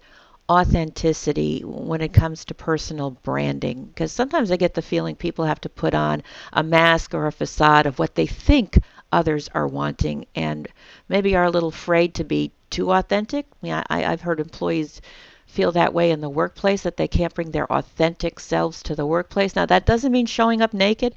authenticity 0.50 1.62
when 1.66 2.02
it 2.02 2.14
comes 2.14 2.46
to 2.46 2.54
personal 2.54 3.12
branding 3.12 3.86
because 3.86 4.12
sometimes 4.12 4.52
I 4.52 4.58
get 4.58 4.74
the 4.74 4.82
feeling 4.82 5.16
people 5.16 5.46
have 5.46 5.62
to 5.62 5.70
put 5.70 5.94
on 5.94 6.24
a 6.52 6.64
mask 6.64 7.14
or 7.14 7.28
a 7.28 7.32
facade 7.32 7.86
of 7.86 8.00
what 8.00 8.16
they 8.16 8.26
think 8.26 8.80
others 9.14 9.50
are 9.54 9.68
wanting 9.68 10.26
and 10.36 10.68
maybe 11.08 11.36
are 11.36 11.46
a 11.46 11.50
little 11.50 11.70
afraid 11.70 12.14
to 12.16 12.24
be 12.24 12.52
too 12.70 12.92
authentic. 12.92 13.46
I 13.52 13.58
mean, 13.62 13.74
I, 13.74 14.06
I've 14.06 14.22
heard 14.22 14.40
employees 14.40 15.02
feel 15.46 15.72
that 15.74 15.94
way 15.94 16.12
in 16.12 16.22
the 16.22 16.30
workplace 16.30 16.82
that 16.82 16.98
they 16.98 17.08
can't 17.08 17.34
bring 17.34 17.52
their 17.52 17.72
authentic 17.72 18.40
selves 18.40 18.82
to 18.84 18.96
the 18.96 19.06
workplace. 19.06 19.56
Now, 19.56 19.68
that 19.68 19.86
doesn't 19.86 20.12
mean 20.12 20.26
showing 20.26 20.62
up 20.62 20.74
naked, 20.74 21.16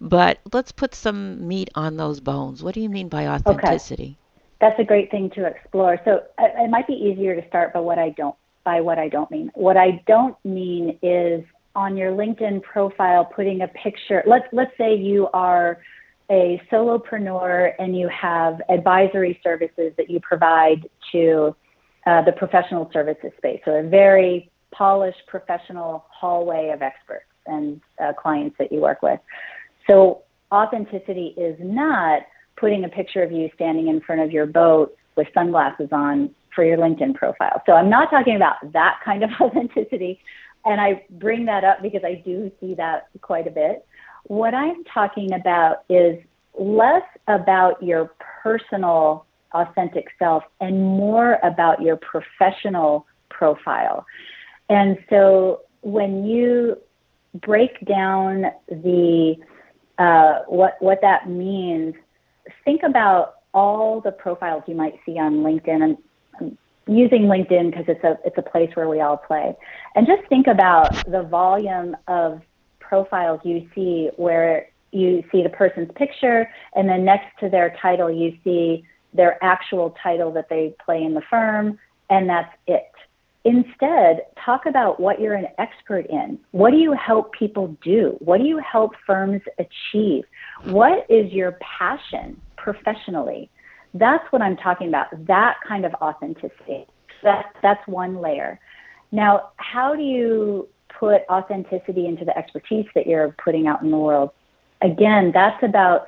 but 0.00 0.38
let's 0.52 0.72
put 0.72 0.94
some 0.94 1.46
meat 1.46 1.70
on 1.74 1.96
those 1.96 2.20
bones. 2.20 2.62
What 2.62 2.74
do 2.74 2.80
you 2.80 2.88
mean 2.88 3.08
by 3.08 3.26
authenticity? 3.26 4.02
Okay. 4.02 4.16
That's 4.60 4.78
a 4.78 4.84
great 4.84 5.10
thing 5.10 5.30
to 5.30 5.44
explore. 5.44 5.98
So 6.04 6.22
uh, 6.38 6.44
it 6.58 6.70
might 6.70 6.86
be 6.86 6.92
easier 6.92 7.40
to 7.40 7.46
start 7.48 7.72
by 7.72 7.80
what 7.80 7.98
I 7.98 8.10
don't 8.10 8.36
by 8.64 8.80
what 8.80 8.96
I 8.96 9.08
don't 9.08 9.28
mean. 9.28 9.50
What 9.54 9.76
I 9.76 10.00
don't 10.06 10.36
mean 10.44 10.96
is 11.02 11.44
on 11.74 11.96
your 11.96 12.12
LinkedIn 12.12 12.62
profile 12.62 13.24
putting 13.24 13.62
a 13.62 13.68
picture. 13.68 14.22
Let's 14.24 14.46
let's 14.52 14.70
say 14.78 14.94
you 14.94 15.28
are 15.32 15.78
a 16.30 16.60
solopreneur 16.70 17.72
and 17.78 17.96
you 17.96 18.08
have 18.08 18.60
advisory 18.68 19.40
services 19.42 19.92
that 19.96 20.08
you 20.08 20.20
provide 20.20 20.88
to 21.12 21.54
uh, 22.06 22.22
the 22.22 22.32
professional 22.32 22.90
services 22.92 23.30
space. 23.36 23.60
So 23.64 23.72
a 23.72 23.82
very 23.82 24.50
polished 24.72 25.22
professional 25.26 26.04
hallway 26.08 26.70
of 26.70 26.82
experts 26.82 27.26
and 27.46 27.80
uh, 28.02 28.12
clients 28.14 28.56
that 28.58 28.72
you 28.72 28.80
work 28.80 29.02
with. 29.02 29.20
So 29.88 30.22
authenticity 30.50 31.34
is 31.36 31.56
not 31.60 32.22
putting 32.56 32.84
a 32.84 32.88
picture 32.88 33.22
of 33.22 33.32
you 33.32 33.50
standing 33.54 33.88
in 33.88 34.00
front 34.00 34.20
of 34.20 34.30
your 34.30 34.46
boat 34.46 34.96
with 35.16 35.26
sunglasses 35.34 35.88
on 35.92 36.34
for 36.54 36.64
your 36.64 36.78
LinkedIn 36.78 37.14
profile. 37.14 37.62
So 37.66 37.72
I'm 37.72 37.90
not 37.90 38.10
talking 38.10 38.36
about 38.36 38.56
that 38.72 39.00
kind 39.04 39.24
of 39.24 39.30
authenticity. 39.40 40.20
And 40.64 40.80
I 40.80 41.04
bring 41.10 41.46
that 41.46 41.64
up 41.64 41.82
because 41.82 42.02
I 42.04 42.22
do 42.24 42.50
see 42.60 42.74
that 42.74 43.08
quite 43.20 43.46
a 43.46 43.50
bit. 43.50 43.84
What 44.24 44.54
I'm 44.54 44.84
talking 44.84 45.32
about 45.32 45.84
is 45.88 46.18
less 46.58 47.02
about 47.28 47.82
your 47.82 48.12
personal 48.42 49.26
authentic 49.52 50.08
self 50.18 50.44
and 50.60 50.82
more 50.82 51.38
about 51.42 51.82
your 51.82 51.96
professional 51.96 53.06
profile. 53.28 54.06
And 54.68 54.98
so 55.10 55.62
when 55.82 56.24
you 56.24 56.78
break 57.34 57.84
down 57.86 58.46
the 58.68 59.36
uh, 59.98 60.40
what 60.46 60.76
what 60.80 61.00
that 61.02 61.28
means, 61.28 61.94
think 62.64 62.82
about 62.82 63.34
all 63.52 64.00
the 64.00 64.12
profiles 64.12 64.62
you 64.66 64.74
might 64.74 64.98
see 65.04 65.18
on 65.18 65.38
LinkedIn. 65.38 65.82
And 65.82 65.98
I'm 66.40 66.58
using 66.86 67.22
LinkedIn 67.22 67.70
because 67.70 67.84
it's 67.88 68.04
a 68.04 68.18
it's 68.24 68.38
a 68.38 68.42
place 68.42 68.70
where 68.74 68.88
we 68.88 69.00
all 69.00 69.16
play, 69.16 69.54
and 69.94 70.06
just 70.06 70.26
think 70.28 70.46
about 70.46 70.92
the 71.10 71.22
volume 71.22 71.96
of 72.08 72.40
profiles 72.92 73.40
you 73.42 73.66
see 73.74 74.10
where 74.16 74.66
you 74.90 75.24
see 75.32 75.42
the 75.42 75.48
person's 75.48 75.88
picture, 75.96 76.46
and 76.76 76.86
then 76.86 77.06
next 77.06 77.28
to 77.40 77.48
their 77.48 77.74
title 77.80 78.12
you 78.12 78.36
see 78.44 78.84
their 79.14 79.42
actual 79.42 79.96
title 80.02 80.30
that 80.30 80.50
they 80.50 80.74
play 80.84 81.02
in 81.02 81.14
the 81.14 81.22
firm, 81.30 81.78
and 82.10 82.28
that's 82.28 82.54
it. 82.66 82.92
Instead, 83.44 84.26
talk 84.44 84.66
about 84.66 85.00
what 85.00 85.18
you're 85.22 85.32
an 85.32 85.46
expert 85.56 86.04
in. 86.10 86.38
What 86.50 86.70
do 86.70 86.76
you 86.76 86.92
help 86.92 87.32
people 87.32 87.74
do? 87.82 88.16
What 88.18 88.38
do 88.42 88.44
you 88.44 88.58
help 88.58 88.92
firms 89.06 89.40
achieve? 89.58 90.24
What 90.64 91.06
is 91.08 91.32
your 91.32 91.58
passion 91.78 92.38
professionally? 92.58 93.48
That's 93.94 94.24
what 94.32 94.42
I'm 94.42 94.58
talking 94.58 94.88
about, 94.88 95.06
that 95.26 95.54
kind 95.66 95.86
of 95.86 95.94
authenticity. 95.94 96.86
That, 97.22 97.54
that's 97.62 97.80
one 97.88 98.20
layer. 98.20 98.60
Now, 99.12 99.52
how 99.56 99.94
do 99.94 100.02
you 100.02 100.68
put 100.98 101.22
authenticity 101.30 102.06
into 102.06 102.24
the 102.24 102.36
expertise 102.36 102.86
that 102.94 103.06
you're 103.06 103.34
putting 103.44 103.66
out 103.66 103.82
in 103.82 103.90
the 103.90 103.98
world? 103.98 104.30
Again, 104.80 105.30
that's 105.32 105.62
about, 105.62 106.06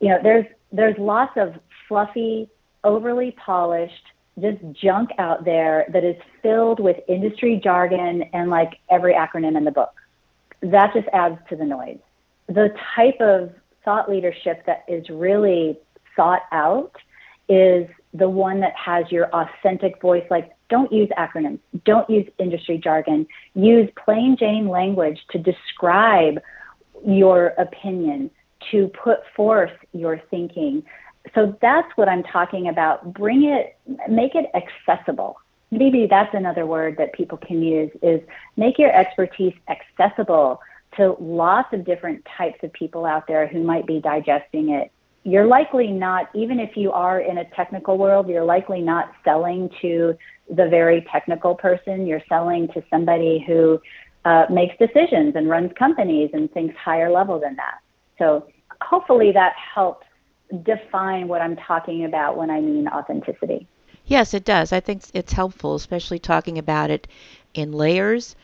you 0.00 0.08
know, 0.08 0.18
there's 0.22 0.46
there's 0.72 0.96
lots 0.98 1.32
of 1.36 1.54
fluffy, 1.88 2.48
overly 2.84 3.30
polished, 3.32 4.04
just 4.40 4.58
junk 4.72 5.10
out 5.18 5.44
there 5.44 5.86
that 5.92 6.04
is 6.04 6.16
filled 6.42 6.80
with 6.80 6.96
industry 7.08 7.60
jargon 7.62 8.24
and 8.32 8.50
like 8.50 8.78
every 8.90 9.14
acronym 9.14 9.56
in 9.56 9.64
the 9.64 9.70
book. 9.70 9.92
That 10.60 10.92
just 10.92 11.08
adds 11.12 11.38
to 11.48 11.56
the 11.56 11.64
noise. 11.64 11.98
The 12.48 12.74
type 12.94 13.20
of 13.20 13.52
thought 13.84 14.10
leadership 14.10 14.64
that 14.66 14.84
is 14.88 15.08
really 15.08 15.78
sought 16.14 16.42
out 16.52 16.92
is 17.48 17.88
the 18.12 18.28
one 18.28 18.60
that 18.60 18.74
has 18.74 19.10
your 19.10 19.26
authentic 19.26 20.00
voice. 20.00 20.24
Like, 20.30 20.52
don't 20.68 20.92
use 20.92 21.08
acronyms, 21.18 21.58
don't 21.84 22.08
use 22.10 22.26
industry 22.38 22.78
jargon, 22.78 23.26
use 23.54 23.88
plain 24.04 24.36
Jane 24.38 24.68
language 24.68 25.18
to 25.30 25.38
describe 25.38 26.40
your 27.06 27.48
opinion, 27.58 28.30
to 28.70 28.88
put 28.88 29.20
forth 29.34 29.72
your 29.92 30.20
thinking. 30.30 30.82
So 31.34 31.56
that's 31.60 31.88
what 31.96 32.08
I'm 32.08 32.22
talking 32.22 32.68
about. 32.68 33.14
Bring 33.14 33.44
it, 33.44 33.76
make 34.08 34.34
it 34.34 34.46
accessible. 34.54 35.36
Maybe 35.70 36.06
that's 36.06 36.34
another 36.34 36.66
word 36.66 36.96
that 36.98 37.12
people 37.12 37.38
can 37.38 37.62
use 37.62 37.90
is 38.02 38.20
make 38.56 38.78
your 38.78 38.94
expertise 38.94 39.54
accessible 39.68 40.60
to 40.96 41.16
lots 41.20 41.72
of 41.72 41.84
different 41.84 42.26
types 42.36 42.58
of 42.62 42.72
people 42.72 43.04
out 43.04 43.26
there 43.26 43.46
who 43.46 43.62
might 43.62 43.86
be 43.86 44.00
digesting 44.00 44.70
it 44.70 44.90
you're 45.26 45.46
likely 45.46 45.88
not, 45.88 46.30
even 46.34 46.60
if 46.60 46.76
you 46.76 46.92
are 46.92 47.18
in 47.18 47.38
a 47.38 47.44
technical 47.56 47.98
world, 47.98 48.28
you're 48.28 48.44
likely 48.44 48.80
not 48.80 49.12
selling 49.24 49.68
to 49.82 50.16
the 50.48 50.68
very 50.68 51.06
technical 51.12 51.54
person. 51.54 52.06
You're 52.06 52.22
selling 52.28 52.68
to 52.68 52.82
somebody 52.90 53.44
who 53.46 53.80
uh, 54.24 54.46
makes 54.50 54.76
decisions 54.78 55.34
and 55.36 55.48
runs 55.48 55.72
companies 55.78 56.30
and 56.32 56.50
thinks 56.52 56.76
higher 56.76 57.10
level 57.10 57.38
than 57.38 57.56
that. 57.56 57.78
So 58.18 58.46
hopefully 58.80 59.32
that 59.32 59.54
helps 59.74 60.06
define 60.62 61.28
what 61.28 61.40
I'm 61.40 61.56
talking 61.56 62.04
about 62.04 62.36
when 62.36 62.50
I 62.50 62.60
mean 62.60 62.88
authenticity. 62.88 63.66
Yes, 64.04 64.34
it 64.34 64.44
does. 64.44 64.72
I 64.72 64.80
think 64.80 65.02
it's 65.14 65.32
helpful, 65.32 65.74
especially 65.74 66.20
talking 66.20 66.58
about 66.58 66.90
it 66.90 67.08
in 67.54 67.72
layers 67.72 68.36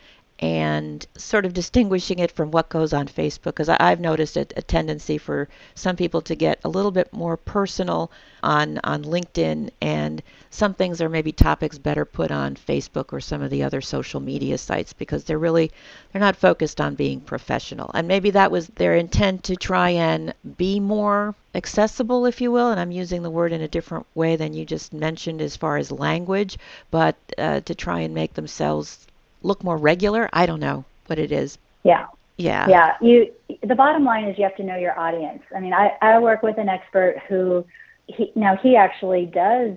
and 0.43 1.07
sort 1.17 1.47
of 1.47 1.53
distinguishing 1.53 2.19
it 2.19 2.33
from 2.33 2.51
what 2.51 2.69
goes 2.69 2.93
on 2.93 3.07
Facebook 3.07 3.55
because 3.55 3.69
I've 3.69 4.01
noticed 4.01 4.37
a, 4.37 4.41
a, 4.57 4.63
tendency 4.63 5.17
for 5.17 5.49
some 5.77 5.95
people 5.95 6.21
to 6.23 6.35
get 6.35 6.59
a 6.65 6.69
little 6.69 6.91
bit 6.91 7.13
more 7.13 7.37
personal 7.37 8.11
on 8.43 8.81
on 8.83 9.05
LinkedIn 9.05 9.71
and 9.81 10.21
some 10.51 10.75
things 10.75 11.01
are 11.01 11.09
maybe 11.09 11.31
topics 11.31 11.79
better 11.79 12.05
put 12.05 12.33
on 12.33 12.57
Facebook 12.57 13.13
or 13.13 13.21
some 13.21 13.41
of 13.41 13.51
the 13.51 13.63
other 13.63 13.81
social 13.81 14.19
media 14.19 14.59
sites 14.59 14.93
because 14.93 15.23
they're 15.23 15.39
really 15.39 15.71
they're 16.11 16.19
not 16.19 16.35
focused 16.35 16.81
on 16.81 16.97
being 16.97 17.21
professional. 17.21 17.93
And 17.95 18.09
maybe 18.09 18.31
that 18.31 18.51
was 18.51 18.67
their 18.67 18.97
intent 18.97 19.45
to 19.45 19.55
try 19.55 19.91
and 19.91 20.35
be 20.57 20.81
more 20.81 21.37
accessible 21.55 22.27
if 22.27 22.41
you 22.41 22.51
will 22.51 22.71
and 22.71 22.81
I'm 22.81 22.91
using 22.91 23.23
the 23.23 23.31
word 23.31 23.53
in 23.53 23.61
a 23.61 23.69
different 23.69 24.07
way 24.17 24.35
than 24.35 24.55
you 24.55 24.65
just 24.65 24.93
mentioned 24.93 25.41
as 25.41 25.57
far 25.57 25.77
as 25.77 25.93
language 25.93 26.59
but 26.91 27.15
uh, 27.39 27.61
to 27.61 27.75
try 27.77 28.01
and 28.01 28.13
make 28.15 28.35
themselves 28.35 29.07
look 29.43 29.63
more 29.65 29.77
regular? 29.77 30.29
I 30.33 30.47
don't 30.47 30.61
know 30.61 30.85
what 31.07 31.19
it 31.19 31.33
is. 31.33 31.59
Yeah. 31.83 32.07
Yeah. 32.37 32.69
Yeah. 32.69 32.97
You 33.01 33.33
the 33.63 33.75
bottom 33.75 34.05
line 34.05 34.25
is 34.25 34.39
you 34.39 34.45
have 34.45 34.57
to 34.57 34.65
know 34.65 34.77
your 34.77 34.99
audience. 34.99 35.43
I 35.55 35.61
mean, 35.61 35.73
I, 35.73 35.93
I 36.01 36.19
work 36.19 36.43
with 36.43 36.59
an 36.59 36.69
expert 36.69 37.21
who 37.29 37.65
he 38.07 38.33
now 38.35 38.57
he 38.57 38.77
actually 38.77 39.27
does 39.27 39.77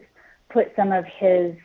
put 0.49 0.73
some 0.75 0.91
of 0.91 1.05
his 1.05 1.55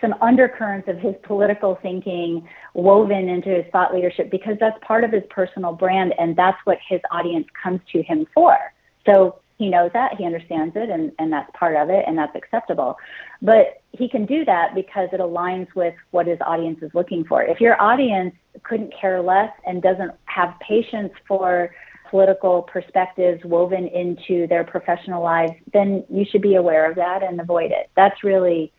some 0.00 0.14
undercurrents 0.20 0.88
of 0.88 0.98
his 0.98 1.14
political 1.22 1.78
thinking 1.80 2.46
woven 2.74 3.28
into 3.28 3.48
his 3.48 3.64
thought 3.72 3.94
leadership 3.94 4.30
because 4.30 4.56
that's 4.60 4.76
part 4.82 5.04
of 5.04 5.12
his 5.12 5.22
personal 5.30 5.72
brand 5.72 6.14
and 6.18 6.36
that's 6.36 6.58
what 6.64 6.78
his 6.86 7.00
audience 7.10 7.46
comes 7.62 7.80
to 7.92 8.02
him 8.02 8.26
for. 8.34 8.58
So 9.06 9.39
he 9.60 9.68
knows 9.68 9.90
that, 9.92 10.16
he 10.16 10.24
understands 10.24 10.74
it, 10.74 10.88
and, 10.88 11.12
and 11.18 11.30
that's 11.30 11.50
part 11.52 11.76
of 11.76 11.90
it, 11.90 12.02
and 12.06 12.16
that's 12.16 12.34
acceptable. 12.34 12.96
But 13.42 13.82
he 13.92 14.08
can 14.08 14.24
do 14.24 14.42
that 14.46 14.74
because 14.74 15.10
it 15.12 15.20
aligns 15.20 15.68
with 15.74 15.92
what 16.12 16.26
his 16.26 16.38
audience 16.40 16.78
is 16.80 16.90
looking 16.94 17.24
for. 17.24 17.42
If 17.42 17.60
your 17.60 17.80
audience 17.80 18.34
couldn't 18.62 18.94
care 18.98 19.20
less 19.20 19.52
and 19.66 19.82
doesn't 19.82 20.12
have 20.24 20.54
patience 20.66 21.12
for 21.28 21.74
political 22.08 22.62
perspectives 22.62 23.44
woven 23.44 23.86
into 23.88 24.46
their 24.46 24.64
professional 24.64 25.22
lives, 25.22 25.52
then 25.74 26.04
you 26.08 26.24
should 26.24 26.40
be 26.40 26.54
aware 26.54 26.90
of 26.90 26.96
that 26.96 27.22
and 27.22 27.38
avoid 27.38 27.70
it. 27.70 27.90
That's 27.94 28.24
really 28.24 28.72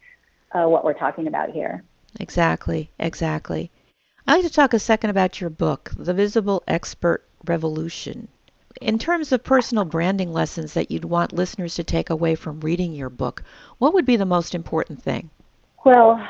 uh, 0.52 0.68
what 0.68 0.84
we're 0.84 0.94
talking 0.94 1.28
about 1.28 1.52
here. 1.52 1.84
Exactly, 2.20 2.89
exactly. 2.98 3.70
I'd 4.26 4.38
like 4.38 4.46
to 4.46 4.50
talk 4.50 4.74
a 4.74 4.80
second 4.80 5.12
about 5.12 5.39
your 5.39 5.52
book, 5.52 5.91
The 5.96 6.15
Visible 6.15 6.63
Expert 6.67 7.24
Revolution. 7.46 8.30
In 8.79 8.97
terms 8.97 9.31
of 9.31 9.43
personal 9.43 9.86
branding 9.86 10.31
lessons 10.31 10.73
that 10.73 10.91
you'd 10.91 11.05
want 11.05 11.34
listeners 11.34 11.75
to 11.75 11.84
take 11.84 12.10
away 12.10 12.36
from 12.36 12.60
reading 12.62 12.93
your 12.93 13.10
book, 13.10 13.43
what 13.79 13.93
would 13.93 14.05
be 14.05 14.15
the 14.15 14.25
most 14.25 14.55
important 14.55 15.01
thing? 15.01 15.29
Well, 15.84 16.25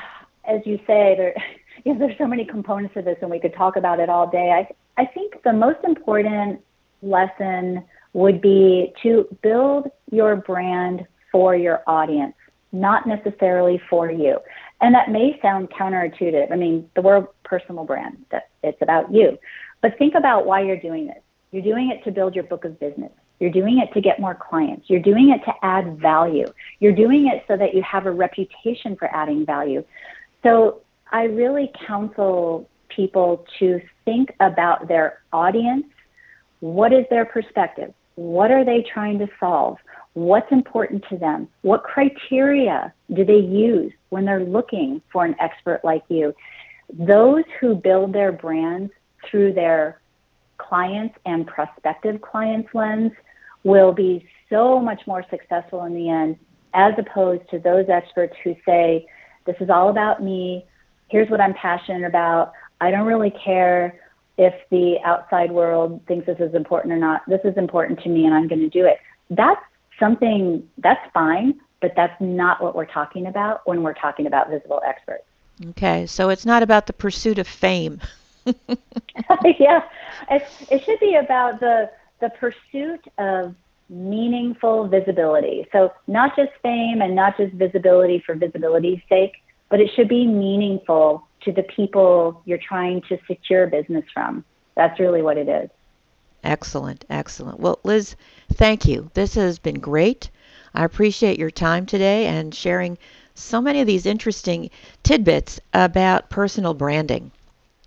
as 0.46 0.62
you 0.66 0.78
say, 0.88 1.16
there, 1.18 1.36
you 1.86 1.94
know, 1.94 2.00
there's 2.00 2.18
so 2.18 2.28
many 2.28 2.46
components 2.46 2.94
to 2.96 3.02
this, 3.02 3.18
and 3.22 3.30
we 3.30 3.40
could 3.40 3.54
talk 3.54 3.76
about 3.76 4.00
it 4.00 4.10
all 4.10 4.28
day. 4.28 4.52
I, 4.52 5.02
I 5.02 5.06
think 5.06 5.42
the 5.44 5.54
most 5.54 5.80
important 5.84 6.62
lesson 7.02 7.84
would 8.14 8.42
be 8.42 8.94
to 9.04 9.28
build 9.42 9.90
your 10.12 10.36
brand 10.36 11.06
for 11.32 11.56
your 11.56 11.82
audience, 11.88 12.36
not 12.72 13.08
necessarily 13.08 13.82
for 13.90 14.12
you. 14.12 14.40
And 14.82 14.94
that 14.96 15.12
may 15.12 15.40
sound 15.42 15.70
counterintuitive. 15.70 16.52
I 16.52 16.56
mean, 16.56 16.90
the 16.96 17.02
word 17.02 17.28
personal 17.44 17.86
brand, 17.86 18.26
that 18.32 18.50
it's 18.64 18.82
about 18.82 19.14
you. 19.14 19.38
But 19.82 19.98
think 19.98 20.16
about 20.16 20.46
why 20.46 20.62
you're 20.62 20.80
doing 20.80 21.08
this. 21.08 21.22
You're 21.52 21.64
doing 21.64 21.92
it 21.92 22.04
to 22.06 22.12
build 22.12 22.34
your 22.34 22.46
book 22.46 22.66
of 22.66 22.80
business. 22.80 23.12
You're 23.40 23.52
doing 23.52 23.80
it 23.80 23.94
to 23.94 24.02
get 24.02 24.20
more 24.20 24.36
clients. 24.36 24.90
You're 24.90 25.02
doing 25.02 25.32
it 25.32 25.44
to 25.46 25.54
add 25.64 26.00
value. 26.00 26.46
You're 26.80 26.96
doing 26.96 27.28
it 27.28 27.44
so 27.48 27.58
that 27.58 27.74
you 27.74 27.82
have 27.84 28.06
a 28.06 28.12
reputation 28.12 28.96
for 28.96 29.14
adding 29.14 29.46
value. 29.46 29.84
So 30.44 30.82
I 31.12 31.24
really 31.24 31.72
counsel 31.88 32.70
people 32.88 33.46
to 33.60 33.82
think 34.06 34.30
about 34.40 34.88
their 34.88 35.22
audience. 35.34 35.86
What 36.60 36.94
is 36.94 37.06
their 37.10 37.26
perspective? 37.26 37.94
What 38.16 38.52
are 38.52 38.64
they 38.64 38.84
trying 38.94 39.20
to 39.20 39.28
solve? 39.40 39.78
What's 40.14 40.52
important 40.52 41.04
to 41.10 41.18
them? 41.18 41.48
What 41.62 41.84
criteria 41.84 42.94
do 43.14 43.26
they 43.26 43.40
use 43.40 43.92
when 44.10 44.26
they're 44.26 44.44
looking 44.44 45.02
for 45.12 45.26
an 45.26 45.36
expert 45.40 45.82
like 45.84 46.04
you? 46.10 46.36
Those 46.94 47.44
who 47.60 47.76
build 47.76 48.14
their 48.14 48.32
brands 48.32 48.92
through 49.30 49.54
their 49.54 50.01
clients 50.68 51.16
and 51.26 51.48
prospective 51.48 52.22
clients 52.22 52.70
lens 52.74 53.12
will 53.64 53.92
be 53.92 54.26
so 54.50 54.80
much 54.80 55.02
more 55.08 55.24
successful 55.30 55.84
in 55.86 55.94
the 55.94 56.10
end 56.10 56.38
as 56.74 56.94
opposed 56.98 57.50
to 57.50 57.60
those 57.60 57.86
experts 57.90 58.36
who 58.44 58.56
say, 58.66 59.06
This 59.46 59.56
is 59.60 59.70
all 59.70 59.90
about 59.90 60.24
me. 60.24 60.66
Here's 61.10 61.30
what 61.30 61.42
I'm 61.42 61.54
passionate 61.54 62.06
about. 62.08 62.54
I 62.80 62.92
don't 62.92 63.06
really 63.06 63.32
care 63.32 64.00
if 64.38 64.54
the 64.70 64.98
outside 65.04 65.52
world 65.52 66.02
thinks 66.08 66.26
this 66.26 66.40
is 66.40 66.56
important 66.56 66.94
or 66.94 66.98
not. 66.98 67.22
This 67.28 67.42
is 67.44 67.58
important 67.58 68.00
to 68.04 68.10
me 68.10 68.26
and 68.26 68.34
I'm 68.34 68.48
going 68.48 68.62
to 68.62 68.70
do 68.70 68.86
it. 68.86 68.98
That's 69.30 69.62
something 70.00 70.68
that's 70.78 71.02
fine, 71.14 71.60
but 71.82 71.94
that's 71.96 72.20
not 72.20 72.62
what 72.64 72.76
we're 72.76 72.86
talking 72.86 73.28
about 73.28 73.62
when 73.68 73.84
we're 73.84 73.94
talking 73.94 74.26
about 74.26 74.50
visible 74.50 74.82
experts. 74.86 75.24
Okay, 75.70 76.08
so 76.08 76.30
it's 76.30 76.46
not 76.46 76.64
about 76.64 76.88
the 76.88 76.94
pursuit 76.94 77.38
of 77.38 77.48
fame. 77.48 78.02
yeah, 79.60 79.84
it, 80.30 80.48
it 80.70 80.84
should 80.84 81.00
be 81.00 81.16
about 81.16 81.60
the 81.60 81.90
the 82.20 82.30
pursuit 82.30 83.04
of 83.18 83.56
meaningful 83.90 84.88
visibility. 84.88 85.68
So 85.72 85.92
not 86.08 86.36
just 86.36 86.52
fame 86.64 87.02
and 87.02 87.16
not 87.16 87.36
just 87.36 87.54
visibility 87.54 88.24
for 88.26 88.36
visibility's 88.36 89.02
sake, 89.10 89.34
but 89.70 89.82
it 89.82 89.90
should 89.96 90.08
be 90.08 90.26
meaningful 90.26 91.28
to 91.42 91.52
the 91.52 91.64
people 91.64 92.42
you're 92.46 92.60
trying 92.60 93.02
to 93.10 93.18
secure 93.28 93.68
business 93.68 94.06
from. 94.14 94.46
That's 94.76 95.00
really 95.00 95.22
what 95.22 95.38
it 95.38 95.50
is. 95.50 95.70
Excellent, 96.44 97.06
excellent. 97.10 97.60
Well, 97.60 97.80
Liz, 97.84 98.16
thank 98.54 98.86
you. 98.86 99.12
This 99.14 99.36
has 99.36 99.60
been 99.60 99.80
great. 99.80 100.30
I 100.74 100.86
appreciate 100.86 101.38
your 101.38 101.52
time 101.52 101.86
today 101.86 102.28
and 102.28 102.56
sharing 102.56 102.98
so 103.34 103.62
many 103.62 103.82
of 103.82 103.88
these 103.88 104.06
interesting 104.06 104.70
tidbits 105.04 105.60
about 105.74 106.30
personal 106.30 106.74
branding. 106.74 107.32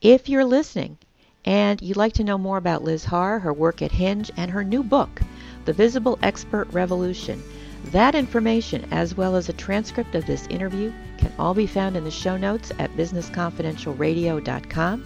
If 0.04 0.28
you're 0.28 0.44
listening 0.44 0.98
and 1.46 1.80
you'd 1.80 1.96
like 1.96 2.12
to 2.12 2.24
know 2.24 2.36
more 2.36 2.58
about 2.58 2.84
Liz 2.84 3.06
Harr, 3.06 3.38
her 3.38 3.54
work 3.54 3.80
at 3.80 3.90
Hinge, 3.90 4.30
and 4.36 4.50
her 4.50 4.62
new 4.62 4.82
book, 4.82 5.22
The 5.64 5.72
Visible 5.72 6.18
Expert 6.22 6.70
Revolution, 6.74 7.42
that 7.84 8.14
information, 8.14 8.86
as 8.90 9.16
well 9.16 9.34
as 9.34 9.48
a 9.48 9.54
transcript 9.54 10.14
of 10.14 10.26
this 10.26 10.46
interview, 10.48 10.92
can 11.16 11.32
all 11.38 11.54
be 11.54 11.66
found 11.66 11.96
in 11.96 12.04
the 12.04 12.10
show 12.10 12.36
notes 12.36 12.70
at 12.78 12.94
businessconfidentialradio.com. 12.98 15.04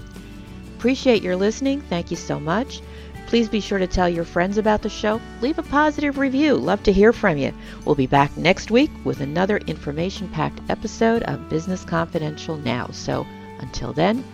Appreciate 0.77 1.23
your 1.23 1.37
listening. 1.37 1.81
Thank 1.83 2.11
you 2.11 2.17
so 2.17 2.41
much. 2.41 2.81
Please 3.29 3.49
be 3.49 3.61
sure 3.61 3.79
to 3.79 3.87
tell 3.87 4.09
your 4.09 4.25
friends 4.25 4.59
about 4.59 4.83
the 4.83 4.89
show. 4.89 5.21
Leave 5.41 5.61
a 5.61 5.63
positive 5.63 6.19
review. 6.19 6.57
Love 6.57 6.83
to 6.83 6.93
hear 6.93 7.13
from 7.13 7.37
you. 7.37 7.55
We'll 7.85 7.95
be 7.95 8.09
back 8.09 8.37
next 8.37 8.73
week 8.73 8.91
with 9.05 9.21
another 9.21 9.59
information 9.59 10.29
packed 10.31 10.61
episode 10.69 11.23
of 11.23 11.49
Business 11.49 11.85
Confidential 11.85 12.57
Now. 12.57 12.89
So 12.91 13.25
until 13.61 13.93
then, 13.93 14.25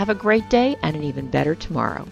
have 0.00 0.08
a 0.08 0.14
great 0.14 0.48
day 0.48 0.74
and 0.82 0.96
an 0.96 1.04
even 1.04 1.26
better 1.28 1.54
tomorrow. 1.54 2.06